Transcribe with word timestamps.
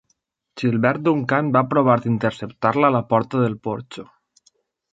Gilbert 0.61 1.03
Duncan 1.07 1.51
va 1.59 1.63
provar 1.75 1.99
d'interceptar-la 2.05 2.89
a 2.91 2.95
la 2.99 3.05
porta 3.15 3.45
del 3.45 3.61
porxo. 3.69 4.09